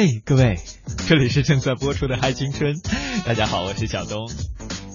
[0.00, 0.60] 嘿，各位，
[1.08, 2.76] 这里是正在播出的《嗨青春》，
[3.26, 4.30] 大家好，我是小东。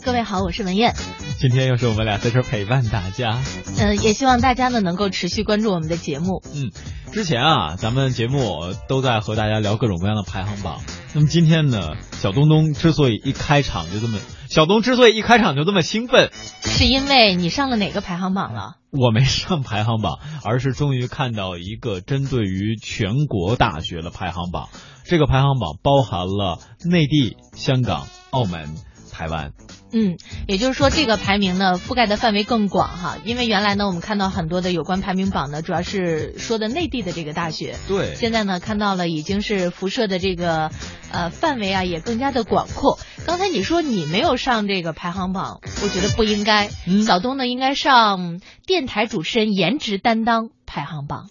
[0.06, 0.94] 各位好，我是文艳。
[1.38, 3.38] 今天又是我们俩在这儿陪伴大家。
[3.80, 6.42] 嗯，也希望大家呢能够持续关注我们的节目。
[6.56, 6.72] 嗯，
[7.12, 10.80] 之前啊，咱们节目都在和大家聊各种各样的排行榜。
[11.14, 14.18] 那么今天呢，小东东之所以一开场就这么，
[14.54, 16.30] 小东之所以一开场就这么兴奋，
[16.62, 18.76] 是因为你上了哪个排行榜了？
[18.92, 24.70] 我没上排行榜，而是终于看到一个针对于全国大学的排行榜。
[25.06, 28.76] 这个排行榜包含了内地、香港、澳门、
[29.14, 29.54] 台湾。
[29.96, 30.18] 嗯，
[30.48, 37.76] 也就是说，这个排名呢覆盖的范围更广哈，因为原来呢我们看到很多的有关排名榜呢，主要是说的内地的这个大学。
[37.88, 38.16] 对。
[38.16, 40.72] 现在呢看到了已经是辐射的这个
[41.12, 42.98] 呃范围啊也更加的广阔。
[43.28, 46.72] 刚才你说你没有上这个排行榜，我觉得不应该。
[46.88, 47.04] 嗯。
[47.04, 51.30] 小东呢应该上电台主持人颜值担当排行榜。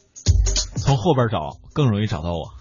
[0.76, 2.54] 从后边找更容易找到我。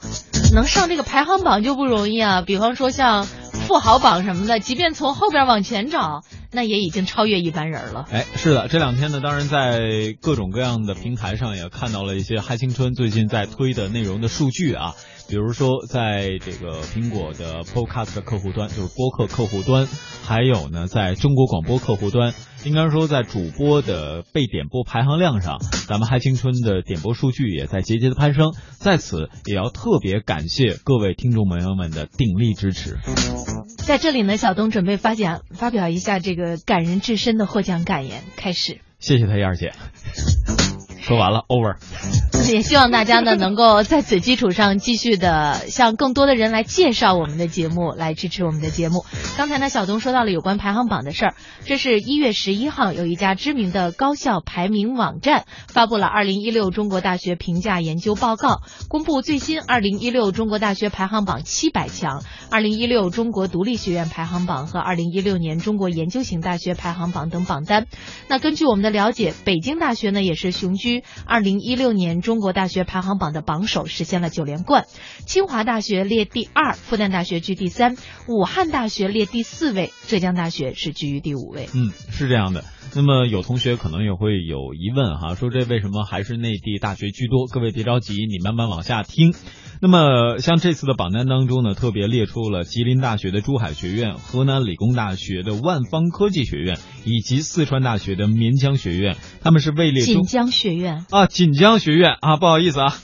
[0.53, 3.27] 能上这个排行榜就不容易啊，比方说像。
[3.71, 8.05] 富豪榜什么的，即便从后边往前找，那也已经超越一般人了。
[8.11, 14.93] 哎，是的，这两天呢，当然在各种各样的平台上也看到了一些嗨青春最近在推的内容的数据啊。
[15.31, 19.87] 比如说，在这个苹果的 Podcast 客户端，就是播客客户端，
[20.25, 22.33] 还有呢，在中国广播客户端，
[22.65, 28.51] 应该说在主播的被点播排行量上，咱们嗨青春的点播数据也在节节的攀升。
[28.73, 32.97] 在此，也要特别感谢各位听众朋友们的鼎力支持。
[33.77, 38.81] 在这里呢，小东准备发奖发表一下这个感人至深的获奖感言，开始。
[38.99, 39.71] 谢谢他，燕儿姐。
[41.11, 41.75] 说完了，over。
[42.53, 49.05] 也希望大家呢能够在此基础上继续的向更多的人来介绍我们的节目，来支持我们的节目。
[49.37, 51.35] 刚才呢，小东说到了有关排行榜的事儿。
[51.65, 67.87] 这是一月十一号，有一家知名的高校排名网站发布了二零一六中国大学评价研究报告，公布最新二零一六中国大学排行榜七百强、二零一六中国独立学院排行榜和二零一六年中国研究型大学排行榜等榜单。
[68.29, 74.85] 那根据我们的了解，北京大学呢也是雄居二零一六年中国大学排行榜的榜首，实现了九连冠。
[75.25, 77.95] 清华大学列第二，复旦大学居第三，
[78.27, 81.69] 武汉大学列第四位，浙江大学是居于第五位。
[81.73, 82.63] 嗯，是这样的。
[82.93, 87.47] 那么有同学可能也会有疑问哈，说这为什么还是内地大学居多？
[87.47, 89.33] 各位别着急，你慢慢往下听。
[89.81, 102.95] 那么像这次的榜单当中呢，特别列出了吉林大学的珠海学院、河南理工大学的万方科技学院以及四川大学的绵江学院，他们是位列锦江学院啊，锦江学院啊，不好意思啊，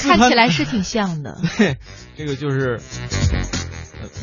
[0.00, 1.38] 看起来是挺像的。
[1.58, 1.76] 对，
[2.16, 2.80] 这个就是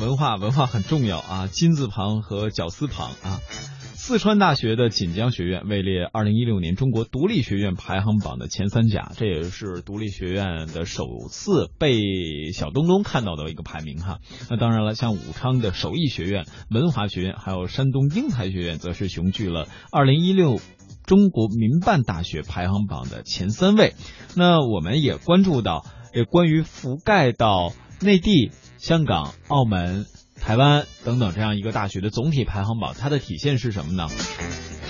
[0.02, 3.40] 文化，文化很重要啊，金字旁和绞丝旁啊。
[4.04, 14.18] 四川大学的锦江学院位列二零一六年中国独立学院排行榜的前三甲，这也是独立学院的首次被小东东看到的一个排名哈。
[14.50, 20.60] 那当然了，像武昌的首义学院、文华学院，还有山东英才学院，则是雄踞了二零一六
[21.06, 23.94] 中国民办大学排行榜的前三位。
[24.36, 30.06] 那我们也关注到，也关于覆盖到内地、香港、澳门。
[30.52, 34.10] 台湾等等这样一个大学的总体排行榜，它的体现是什么呢？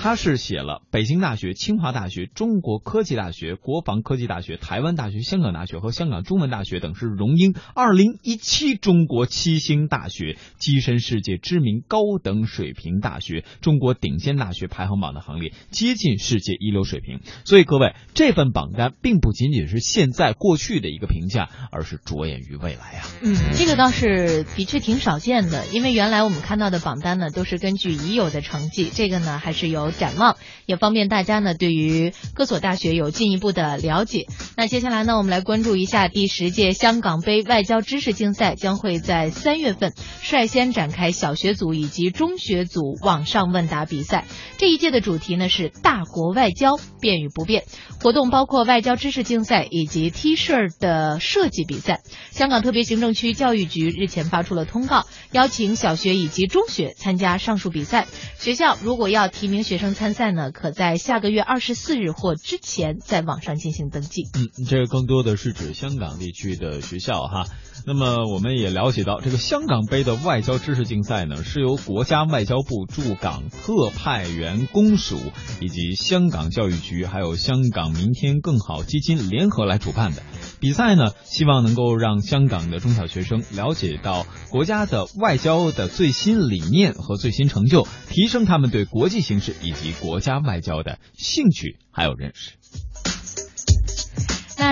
[0.02, 17.20] 他是写了北京大学、清华大学、中国科技大学、国防科技大学、台湾大学、香港大学和香港中文大学等是荣膺二零一七中国七星大学跻身世界知名高等水平大学、中国顶尖大学排行榜的行列，接近世界一流水平。
[17.44, 23.06] 所以各位，这份榜单并不仅仅是现在过去的一个评价，而是着眼于未来啊。
[23.22, 29.91] 嗯，这个倒是的确挺少见的，因为原来我们看到的榜单呢，都是根据已有的成绩，这个呢还是由。
[29.92, 30.36] 展望
[30.66, 34.26] 也方便大家呢，对于各所大学有进一步的了解。
[34.56, 39.92] 那接下来呢，我们来关注一下第十届香港杯外交知识竞赛将会在三月份
[40.22, 44.26] 率先展开小学组以及中学组网上问答比赛。
[44.58, 47.64] 这一届的主题呢是大国外交变与不变。
[48.00, 52.00] 活动包括外交知识竞赛以及 T 恤的设计比赛。
[52.30, 58.06] 香港特别行政区教育局日前发出了通告，邀请小学以及中学参加上述比赛。
[58.38, 64.28] 学校如果要提名学生参赛呢，可在下个月二十四日或之前在网上进行登记。
[64.32, 67.46] 嗯，这个更多的是指香港地区的学校哈。
[67.86, 75.18] 那么我们也了解到，这个香港杯的外交知识竞赛呢，是由国家外交部驻港特派员公署
[75.60, 80.22] 以及香港教育局，还有香港明天更好基金联合来主办的。
[80.60, 92.52] 比赛呢，希望能够让香港的中小学生了解到国家的外交的最新理念和最新成就，提升他们对国际形势以及国家外交的兴趣还有认识。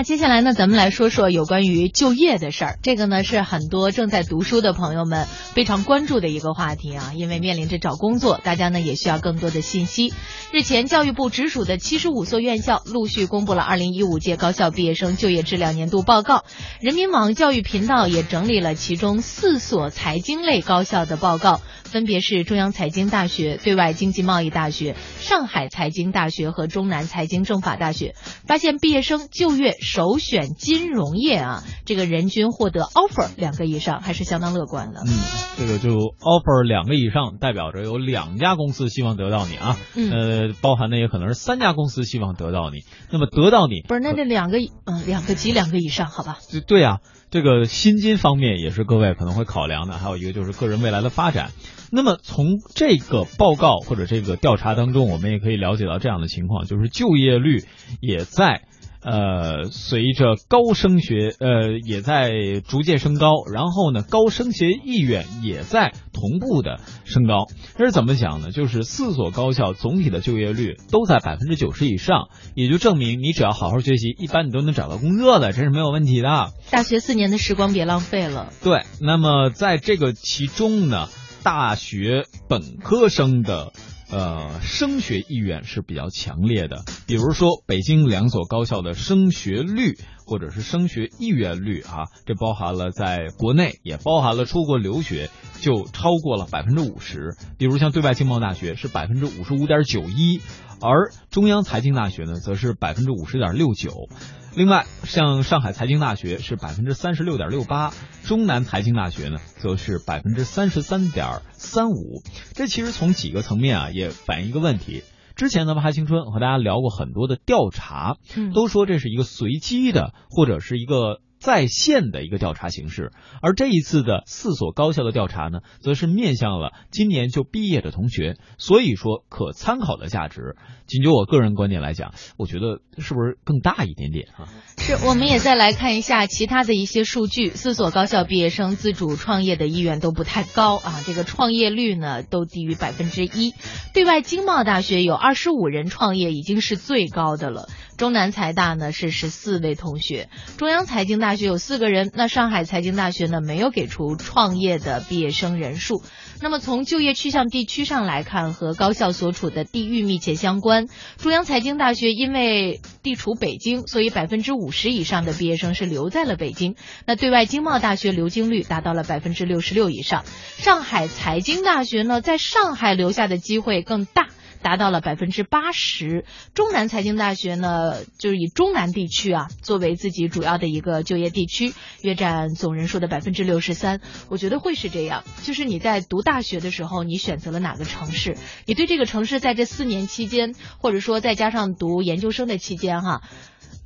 [0.00, 2.78] 那接下来呢，咱们来说说有关于就业的事儿。
[2.82, 10.14] 这个呢是很多正在读书的朋友们非常关注的一个话题啊，因为面临着找工作，大家呢也需要更多的信息。
[10.52, 16.44] 日前，教育部直属的七十五所院校陆续公布了二零一五届高校毕业生就业质量年度报告。
[16.80, 28.14] 人民网教育频道也整理了其中四所财经类高校的报告，分别是中央财经大学、对外经济贸易大学、上海财经大学和中南财经政法大学。
[28.46, 29.76] 发现毕业生就业。
[29.90, 35.00] 首选金融业啊，这个人均获得 offer 两个以上，还是相当乐观的。
[35.04, 35.10] 嗯，
[35.58, 35.90] 这个就
[36.20, 39.76] offer 两个以上，代表着有两家公司希望得到你啊。
[39.96, 42.84] 嗯，呃，包含的也可能是三家公司希望得到你。
[43.10, 46.38] 那么得到你不是那那两个嗯两个及两个以上，好吧？
[46.52, 46.98] 对对啊，
[47.32, 51.50] 这个薪金方面也是各位可能会考量的，还有一个就是个人未来的发展。
[51.90, 57.64] 那么从这个报告或者这个调查当中，我们也可以了解到这样的情况，就是就业率
[58.00, 58.62] 也在。
[59.02, 62.30] 呃，随着高升学，呃，也在
[62.66, 67.46] 逐渐升高，然后呢，高升学意愿也在同步的升高。
[67.78, 68.50] 这是怎么讲呢？
[68.52, 76.52] 就是四所高校总体的就业率都在百分之九十以上，也就证明你只要好好学习，一般你都能找到工作的，这是没有问题的。
[76.70, 78.52] 大学四年的时光别浪费了。
[78.62, 81.08] 对，那么在这个其中呢，
[81.42, 83.72] 大学本科生的。
[84.10, 86.82] 呃，升学意愿是比较强烈的。
[87.06, 89.96] 比如说，北京两所高校的升学率
[90.26, 95.30] 或者是升学意愿率啊，这包含了在国内，也包含了出国留学，
[95.60, 97.36] 就超过了百分之五十。
[97.56, 100.40] 比如像对外经贸大学是百分之五十五点九一，
[100.80, 104.08] 而中央财经大学呢，则是百分之五十点六九。
[104.54, 107.92] 另外，像上海财经大学是百分之三十六点六八，
[108.24, 112.22] 中南财经大学呢，则是百分之三十三点三五。
[112.54, 115.04] 这其实从几个层面啊，也反映一个问题。
[115.36, 118.16] 之前咱们还青春》和大家聊过很多的调查，
[118.52, 121.20] 都说这是一个随机的，或者是一个。
[121.40, 130.56] 在线的一个调查形式，而这一次的四所高校的调查呢，则是面向了今年就毕业的同学，所以说可参考的价值，
[130.86, 134.52] 仅就我个人观点来讲，我觉得是不是更大一点点啊？
[134.76, 143.54] 是，我们也再来看一下其他的一些数据，四所高校毕业生自主创业的意愿都不太高啊，这个创业率呢都低于百分之一，
[143.94, 147.68] 对外经贸大学有二十五人创业已经是最高的了。
[148.00, 156.02] 中南财大呢是十四位同学，中央财经大学有四个人，那上海财经大学呢没有给出创业的毕业生人数。
[156.40, 160.86] 那么从就业去向地区上来看，和高校所处的地域密切相关。
[161.18, 166.76] 中央财经大学因为地处北京，所以百分之五十以上的毕业生是留在了北京。
[167.04, 170.24] 那对外经贸大学留京率达到了百分之六十六以上。
[170.56, 174.28] 上海财经大学呢，在上海留下的机会更大。
[174.62, 176.24] 达到了百分之八十，
[176.54, 181.72] 中南财经大学呢，就是以中南地区啊作为自己主要的一个就业地区，
[182.02, 184.00] 约占总人数的百分之六十三。
[184.28, 188.36] 我觉得会是这样，就是你在读大学的时候，你选择了哪个城市，
[188.66, 193.22] 你对这个城市在这四年期间，或者说再加上读研究生的期间哈。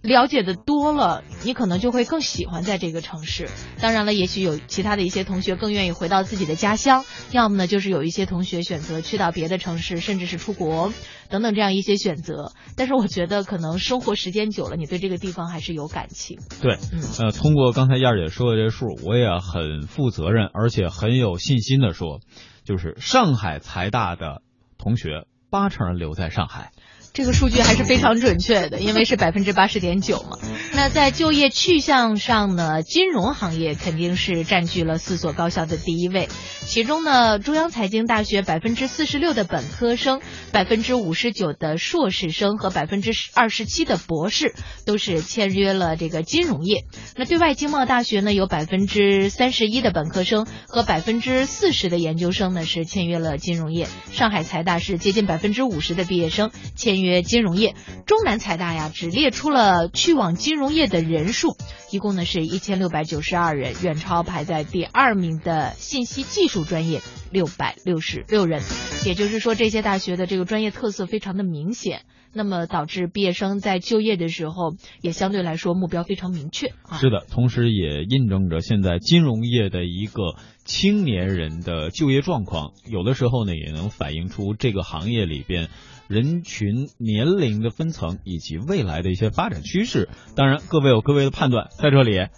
[0.04, 3.48] 了解的多了，你可能就会更喜欢在这个城市。
[3.80, 10.92] 当然了，也许有其他的一些同学更愿意回到自己的家乡，要么呢就是有一些同学选择去到别的城市，甚至是出国
[11.30, 12.52] 等等这样一些选择。
[12.76, 16.38] 但是我觉得可能生活时间久了，你对这个地方还是有感情。
[16.60, 22.20] 对，嗯，呃，通过刚才燕儿姐说的这数，我也很负责任，而且很有信心的说，
[22.62, 24.42] 就是上海财大的
[24.76, 26.72] 同学八成人留在上海。
[27.14, 30.36] 这个数据还是非常准确的，因为是百分之八十点九嘛。
[30.72, 36.28] 那在就业去向上呢，金融行业肯定是占据了四所高校的第一位。
[36.66, 44.52] 其中呢，中央财经大学百分之四十六的本科生、百分之五十九的硕士生和百分之二十七的博士
[44.84, 46.84] 都是签约了这个金融业。
[47.14, 53.86] 那对外经贸大学呢，有百分之三十一的本科生和百分之四十的研究生呢是签约了金融业。
[54.10, 57.03] 上海财大是接近百分之五十的毕业生签约。
[57.04, 57.74] 约金融业，
[58.06, 61.56] 中南财大呀，只列出了去往金融业的人数，
[61.90, 68.62] 一共呢是一千六百九十二人，远超排在第二名的信息技术专业六百六十六人。
[69.04, 72.02] 也就是说，这些大学的这个专业特色非常的明显，
[72.34, 76.72] 那么导致毕业生在就业的时候也相对来说目标非常明确。
[77.00, 85.68] 是的，同时也印证着现在金融业的一个青年人的就业状况，有的时候呢也能反映出这个行业里边。
[86.06, 92.28] 人群年龄的分层以及未来的一些发展趋势，当然各位有各位的判断，在这里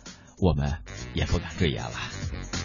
[0.41, 0.75] 我们
[1.15, 2.56] 也不敢赘言了。